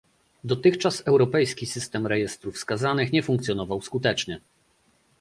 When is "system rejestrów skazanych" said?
1.65-3.11